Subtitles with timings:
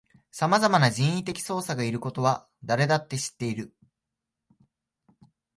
[0.31, 3.71] さまざまな人為的操作がいることは誰だって知っている